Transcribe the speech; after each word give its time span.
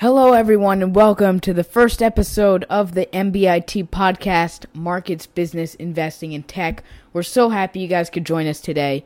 Hello, 0.00 0.32
everyone, 0.32 0.82
and 0.82 0.96
welcome 0.96 1.40
to 1.40 1.52
the 1.52 1.62
first 1.62 2.02
episode 2.02 2.64
of 2.70 2.94
the 2.94 3.04
MBIT 3.12 3.90
podcast, 3.90 4.64
Markets, 4.72 5.26
Business, 5.26 5.74
Investing, 5.74 6.32
in 6.32 6.42
Tech. 6.42 6.82
We're 7.12 7.22
so 7.22 7.50
happy 7.50 7.80
you 7.80 7.86
guys 7.86 8.08
could 8.08 8.24
join 8.24 8.46
us 8.46 8.62
today. 8.62 9.04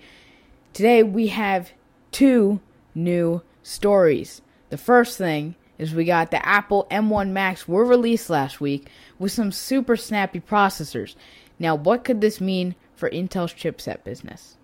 Today, 0.73 1.03
we 1.03 1.27
have 1.27 1.73
two 2.13 2.61
new 2.95 3.43
stories. 3.65 4.41
The 4.71 4.79
first 4.79 5.19
thing 5.19 5.57
is 5.79 5.93
we 5.93 6.05
got 6.05 6.31
the 6.31 6.47
Apple 6.47 6.87
M1 6.93 7.31
Macs 7.31 7.67
were 7.67 7.85
released 7.85 8.31
last 8.31 8.61
week 8.61 8.89
with 9.19 9.33
some 9.33 9.51
super 9.51 9.97
snappy 9.97 10.39
processors. 10.39 11.17
Now, 11.59 11.75
what 11.75 12.05
could 12.05 12.21
this 12.21 12.41
mean 12.41 12.77
for 12.95 13.11
Intel's 13.11 13.53
chipset 13.53 14.05
business? 14.05 14.59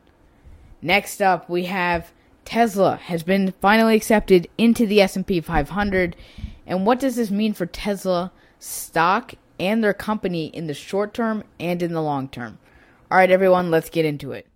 Next 0.80 1.20
up, 1.20 1.50
we 1.50 1.64
have 1.64 2.12
Tesla 2.50 2.96
has 2.96 3.22
been 3.22 3.54
finally 3.60 3.94
accepted 3.94 4.48
into 4.58 4.84
the 4.84 5.00
S&P 5.00 5.40
500. 5.40 6.16
And 6.66 6.84
what 6.84 6.98
does 6.98 7.14
this 7.14 7.30
mean 7.30 7.52
for 7.52 7.64
Tesla 7.64 8.32
stock 8.58 9.34
and 9.60 9.84
their 9.84 9.94
company 9.94 10.46
in 10.46 10.66
the 10.66 10.74
short 10.74 11.14
term 11.14 11.44
and 11.60 11.80
in 11.80 11.92
the 11.92 12.02
long 12.02 12.28
term? 12.28 12.58
All 13.08 13.18
right, 13.18 13.30
everyone, 13.30 13.70
let's 13.70 13.88
get 13.88 14.04
into 14.04 14.32
it. 14.32 14.48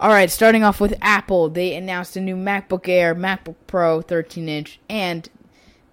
All 0.00 0.08
right, 0.08 0.28
starting 0.28 0.64
off 0.64 0.80
with 0.80 0.98
Apple, 1.00 1.50
they 1.50 1.76
announced 1.76 2.16
a 2.16 2.20
new 2.20 2.34
MacBook 2.34 2.88
Air, 2.88 3.14
MacBook 3.14 3.54
Pro 3.68 4.02
13 4.02 4.48
inch, 4.48 4.80
and 4.88 5.28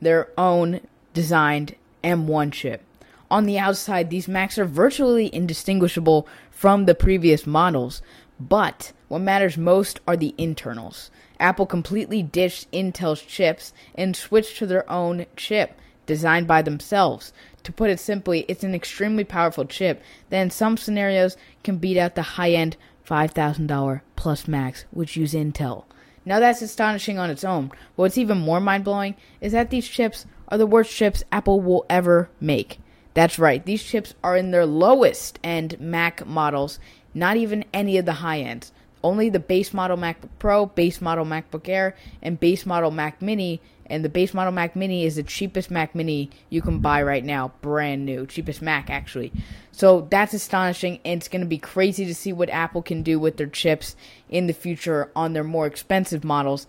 their 0.01 0.29
own 0.39 0.81
designed 1.13 1.75
M1 2.03 2.51
chip. 2.51 2.81
On 3.29 3.45
the 3.45 3.59
outside, 3.59 4.09
these 4.09 4.27
Macs 4.27 4.57
are 4.57 4.65
virtually 4.65 5.29
indistinguishable 5.31 6.27
from 6.49 6.85
the 6.85 6.95
previous 6.95 7.45
models, 7.45 8.01
but 8.39 8.91
what 9.11 9.19
matters 9.19 9.57
most 9.57 9.99
are 10.07 10.15
the 10.15 10.33
internals. 10.37 11.11
Apple 11.37 11.65
completely 11.65 12.23
ditched 12.23 12.71
Intel's 12.71 13.21
chips 13.21 13.73
and 13.93 14.15
switched 14.15 14.57
to 14.57 14.65
their 14.65 14.89
own 14.89 15.25
chip, 15.35 15.77
designed 16.05 16.47
by 16.47 16.61
themselves. 16.61 17.33
To 17.63 17.73
put 17.73 17.89
it 17.89 17.99
simply, 17.99 18.45
it's 18.47 18.63
an 18.63 18.73
extremely 18.73 19.25
powerful 19.25 19.65
chip 19.65 20.01
that 20.29 20.39
in 20.39 20.49
some 20.49 20.77
scenarios 20.77 21.35
can 21.61 21.75
beat 21.75 21.97
out 21.97 22.15
the 22.15 22.21
high 22.21 22.51
end 22.51 22.77
$5,000 23.05 23.99
plus 24.15 24.47
Macs, 24.47 24.85
which 24.91 25.17
use 25.17 25.33
Intel. 25.33 25.83
Now 26.23 26.39
that's 26.39 26.61
astonishing 26.61 27.19
on 27.19 27.29
its 27.29 27.43
own, 27.43 27.67
but 27.67 27.77
what's 27.97 28.17
even 28.17 28.37
more 28.37 28.61
mind 28.61 28.85
blowing 28.85 29.17
is 29.41 29.51
that 29.51 29.71
these 29.71 29.89
chips 29.89 30.25
are 30.47 30.57
the 30.57 30.65
worst 30.65 30.95
chips 30.95 31.21
Apple 31.33 31.59
will 31.59 31.85
ever 31.89 32.29
make. 32.39 32.79
That's 33.13 33.37
right, 33.37 33.65
these 33.65 33.83
chips 33.83 34.13
are 34.23 34.37
in 34.37 34.51
their 34.51 34.65
lowest 34.65 35.37
end 35.43 35.81
Mac 35.81 36.25
models 36.25 36.79
not 37.13 37.37
even 37.37 37.65
any 37.73 37.97
of 37.97 38.05
the 38.05 38.13
high 38.13 38.39
ends. 38.39 38.71
Only 39.03 39.29
the 39.29 39.39
base 39.39 39.73
model 39.73 39.97
MacBook 39.97 40.29
Pro, 40.39 40.65
base 40.65 41.01
model 41.01 41.25
MacBook 41.25 41.67
Air, 41.67 41.95
and 42.21 42.39
base 42.39 42.65
model 42.65 42.91
Mac 42.91 43.21
Mini. 43.21 43.61
And 43.85 44.05
the 44.05 44.09
base 44.09 44.33
model 44.33 44.53
Mac 44.53 44.75
Mini 44.75 45.05
is 45.05 45.17
the 45.17 45.23
cheapest 45.23 45.69
Mac 45.69 45.93
Mini 45.95 46.29
you 46.49 46.61
can 46.61 46.79
buy 46.79 47.03
right 47.03 47.25
now, 47.25 47.51
brand 47.61 48.05
new, 48.05 48.25
cheapest 48.25 48.61
Mac 48.61 48.89
actually. 48.89 49.31
So 49.71 50.07
that's 50.09 50.33
astonishing, 50.33 50.99
and 51.03 51.19
it's 51.19 51.27
going 51.27 51.41
to 51.41 51.47
be 51.47 51.57
crazy 51.57 52.05
to 52.05 52.15
see 52.15 52.31
what 52.31 52.49
Apple 52.49 52.81
can 52.81 53.03
do 53.03 53.19
with 53.19 53.37
their 53.37 53.47
chips 53.47 53.95
in 54.29 54.47
the 54.47 54.53
future 54.53 55.11
on 55.15 55.33
their 55.33 55.43
more 55.43 55.65
expensive 55.65 56.23
models. 56.23 56.67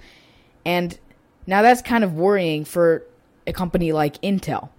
And 0.65 0.99
now 1.47 1.63
that's 1.63 1.83
kind 1.83 2.03
of 2.03 2.15
worrying 2.15 2.65
for 2.65 3.05
a 3.47 3.53
company 3.53 3.93
like 3.93 4.21
Intel 4.23 4.71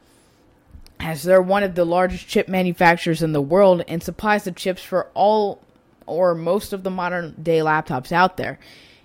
as 1.03 1.23
they're 1.23 1.41
one 1.41 1.63
of 1.63 1.75
the 1.75 1.85
largest 1.85 2.27
chip 2.27 2.47
manufacturers 2.47 3.21
in 3.21 3.33
the 3.33 3.41
world 3.41 3.83
and 3.87 4.01
supplies 4.01 4.45
the 4.45 4.51
chips 4.51 4.81
for 4.81 5.09
all 5.13 5.59
or 6.05 6.35
most 6.35 6.73
of 6.73 6.83
the 6.83 6.89
modern 6.89 7.35
day 7.41 7.59
laptops 7.59 8.11
out 8.11 8.37
there. 8.37 8.59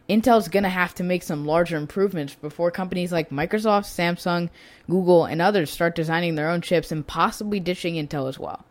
Intel's 0.08 0.48
going 0.48 0.62
to 0.62 0.70
have 0.70 0.94
to 0.94 1.04
make 1.04 1.22
some 1.22 1.44
larger 1.44 1.76
improvements 1.76 2.34
before 2.34 2.70
companies 2.70 3.12
like 3.12 3.28
Microsoft, 3.28 3.84
Samsung, 3.84 4.48
Google, 4.88 5.26
and 5.26 5.42
others 5.42 5.70
start 5.70 5.94
designing 5.94 6.34
their 6.34 6.48
own 6.48 6.62
chips 6.62 6.90
and 6.90 7.06
possibly 7.06 7.60
ditching 7.60 7.94
Intel 7.94 8.26
as 8.26 8.38
well. 8.38 8.64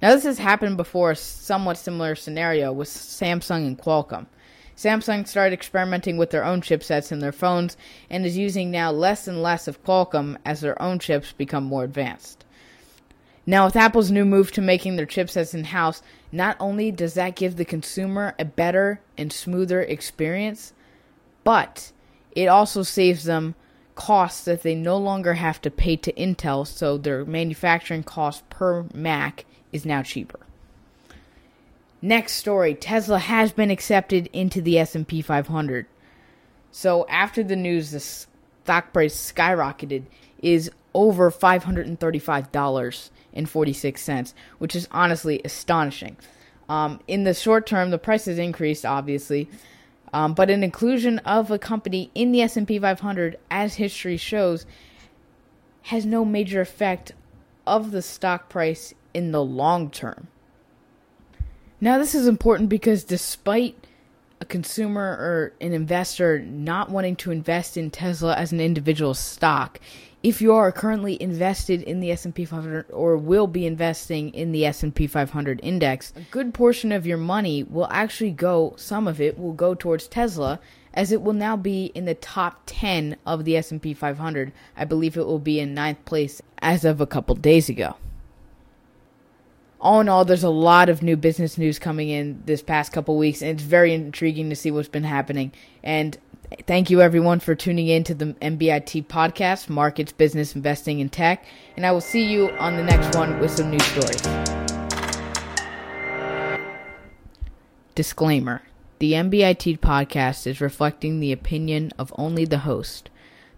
Now, 0.00 0.14
this 0.14 0.24
has 0.24 0.38
happened 0.38 0.78
before 0.78 1.10
a 1.10 1.16
somewhat 1.16 1.76
similar 1.76 2.14
scenario 2.14 2.72
with 2.72 2.88
Samsung 2.88 3.66
and 3.66 3.78
Qualcomm. 3.78 4.26
Samsung 4.74 5.28
started 5.28 5.52
experimenting 5.52 6.16
with 6.16 6.30
their 6.30 6.42
own 6.42 6.62
chipsets 6.62 7.12
in 7.12 7.18
their 7.18 7.32
phones 7.32 7.76
and 8.08 8.24
is 8.24 8.38
using 8.38 8.70
now 8.70 8.90
less 8.90 9.28
and 9.28 9.42
less 9.42 9.68
of 9.68 9.84
Qualcomm 9.84 10.38
as 10.46 10.62
their 10.62 10.80
own 10.80 10.98
chips 10.98 11.32
become 11.32 11.64
more 11.64 11.84
advanced. 11.84 12.46
Now, 13.46 13.64
with 13.64 13.76
Apple's 13.76 14.10
new 14.10 14.24
move 14.24 14.52
to 14.52 14.60
making 14.60 14.96
their 14.96 15.06
chipsets 15.06 15.54
in 15.54 15.64
house, 15.64 16.02
not 16.30 16.56
only 16.60 16.90
does 16.90 17.14
that 17.14 17.36
give 17.36 17.56
the 17.56 17.64
consumer 17.64 18.34
a 18.38 18.44
better 18.44 19.00
and 19.16 19.32
smoother 19.32 19.80
experience, 19.82 20.72
but 21.42 21.92
it 22.32 22.46
also 22.46 22.82
saves 22.82 23.24
them 23.24 23.54
costs 23.94 24.44
that 24.44 24.62
they 24.62 24.74
no 24.74 24.96
longer 24.96 25.34
have 25.34 25.60
to 25.62 25.70
pay 25.70 25.96
to 25.96 26.12
Intel, 26.12 26.66
so 26.66 26.96
their 26.96 27.24
manufacturing 27.24 28.02
cost 28.02 28.48
per 28.50 28.84
Mac 28.94 29.44
is 29.72 29.84
now 29.84 30.02
cheaper. 30.02 30.40
Next 32.02 32.32
story, 32.34 32.74
Tesla 32.74 33.18
has 33.18 33.52
been 33.52 33.70
accepted 33.70 34.28
into 34.32 34.62
the 34.62 34.78
S&P 34.78 35.20
500. 35.20 35.86
So 36.72 37.06
after 37.08 37.42
the 37.42 37.56
news 37.56 37.90
the 37.90 38.00
stock 38.00 38.92
price 38.92 39.32
skyrocketed 39.32 40.04
is 40.42 40.70
over 40.94 41.30
$535 41.30 43.10
and 43.32 43.48
46 43.48 44.02
cents, 44.02 44.34
which 44.58 44.74
is 44.74 44.88
honestly 44.90 45.40
astonishing. 45.44 46.16
Um, 46.68 47.00
in 47.06 47.24
the 47.24 47.34
short 47.34 47.66
term, 47.66 47.90
the 47.90 47.98
price 47.98 48.26
has 48.26 48.38
increased, 48.38 48.84
obviously, 48.86 49.48
um, 50.12 50.34
but 50.34 50.50
an 50.50 50.62
inclusion 50.62 51.18
of 51.20 51.50
a 51.50 51.58
company 51.58 52.10
in 52.14 52.32
the 52.32 52.42
S&P 52.42 52.78
500, 52.78 53.38
as 53.50 53.74
history 53.74 54.16
shows, 54.16 54.66
has 55.82 56.04
no 56.04 56.24
major 56.24 56.60
effect 56.60 57.12
of 57.66 57.90
the 57.92 58.02
stock 58.02 58.48
price 58.48 58.94
in 59.14 59.32
the 59.32 59.42
long 59.42 59.90
term. 59.90 60.28
Now, 61.80 61.98
this 61.98 62.14
is 62.14 62.26
important 62.26 62.68
because 62.68 63.04
despite 63.04 63.86
a 64.40 64.44
consumer 64.44 65.02
or 65.02 65.52
an 65.60 65.72
investor 65.72 66.38
not 66.40 66.90
wanting 66.90 67.16
to 67.16 67.30
invest 67.30 67.76
in 67.76 67.90
Tesla 67.90 68.34
as 68.34 68.52
an 68.52 68.60
individual 68.60 69.14
stock, 69.14 69.80
if 70.22 70.42
you 70.42 70.52
are 70.52 70.70
currently 70.70 71.20
invested 71.20 71.82
in 71.82 72.00
the 72.00 72.10
S&P 72.10 72.44
500 72.44 72.90
or 72.90 73.16
will 73.16 73.46
be 73.46 73.66
investing 73.66 74.34
in 74.34 74.52
the 74.52 74.66
S&P 74.66 75.06
500 75.06 75.60
index, 75.62 76.12
a 76.14 76.20
good 76.30 76.52
portion 76.52 76.92
of 76.92 77.06
your 77.06 77.16
money 77.16 77.62
will 77.62 77.88
actually 77.90 78.30
go, 78.30 78.74
some 78.76 79.08
of 79.08 79.20
it 79.20 79.38
will 79.38 79.54
go 79.54 79.74
towards 79.74 80.08
Tesla 80.08 80.60
as 80.92 81.12
it 81.12 81.22
will 81.22 81.32
now 81.32 81.56
be 81.56 81.86
in 81.94 82.04
the 82.04 82.14
top 82.14 82.62
10 82.66 83.16
of 83.24 83.44
the 83.44 83.56
S&P 83.56 83.94
500. 83.94 84.52
I 84.76 84.84
believe 84.84 85.16
it 85.16 85.26
will 85.26 85.38
be 85.38 85.58
in 85.58 85.72
ninth 85.72 86.04
place 86.04 86.42
as 86.58 86.84
of 86.84 87.00
a 87.00 87.06
couple 87.06 87.34
days 87.34 87.68
ago. 87.68 87.96
All 89.80 90.00
in 90.02 90.10
all, 90.10 90.26
there's 90.26 90.44
a 90.44 90.50
lot 90.50 90.90
of 90.90 91.02
new 91.02 91.16
business 91.16 91.56
news 91.56 91.78
coming 91.78 92.10
in 92.10 92.42
this 92.44 92.60
past 92.60 92.92
couple 92.92 93.16
weeks, 93.16 93.40
and 93.40 93.52
it's 93.52 93.62
very 93.62 93.94
intriguing 93.94 94.50
to 94.50 94.56
see 94.56 94.70
what's 94.70 94.88
been 94.88 95.04
happening. 95.04 95.52
And 95.82 96.18
Thank 96.66 96.90
you, 96.90 97.00
everyone, 97.00 97.38
for 97.38 97.54
tuning 97.54 97.86
in 97.86 98.02
to 98.04 98.14
the 98.14 98.34
MBIT 98.34 99.06
podcast, 99.06 99.68
Markets, 99.68 100.10
Business, 100.10 100.56
Investing, 100.56 101.00
and 101.00 101.10
Tech. 101.10 101.44
And 101.76 101.86
I 101.86 101.92
will 101.92 102.00
see 102.00 102.24
you 102.24 102.50
on 102.58 102.76
the 102.76 102.82
next 102.82 103.16
one 103.16 103.38
with 103.38 103.52
some 103.52 103.70
new 103.70 103.78
stories. 103.78 104.20
Disclaimer 107.94 108.62
The 108.98 109.12
MBIT 109.12 109.78
podcast 109.78 110.48
is 110.48 110.60
reflecting 110.60 111.20
the 111.20 111.30
opinion 111.30 111.92
of 111.96 112.12
only 112.18 112.44
the 112.44 112.58
host. 112.58 113.10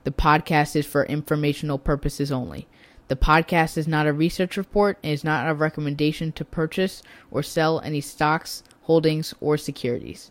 The 0.04 0.10
podcast 0.10 0.76
is 0.76 0.84
for 0.84 1.06
informational 1.06 1.78
purposes 1.78 2.30
only. 2.30 2.68
The 3.08 3.16
podcast 3.16 3.78
is 3.78 3.88
not 3.88 4.06
a 4.06 4.12
research 4.12 4.58
report 4.58 4.98
and 5.02 5.14
is 5.14 5.24
not 5.24 5.48
a 5.48 5.54
recommendation 5.54 6.30
to 6.32 6.44
purchase 6.44 7.02
or 7.30 7.42
sell 7.42 7.80
any 7.80 8.02
stocks, 8.02 8.62
holdings, 8.82 9.32
or 9.40 9.56
securities. 9.56 10.30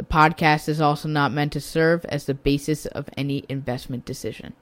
The 0.00 0.06
podcast 0.06 0.66
is 0.66 0.80
also 0.80 1.10
not 1.10 1.30
meant 1.30 1.52
to 1.52 1.60
serve 1.60 2.06
as 2.06 2.24
the 2.24 2.32
basis 2.32 2.86
of 2.86 3.10
any 3.18 3.44
investment 3.50 4.06
decision. 4.06 4.54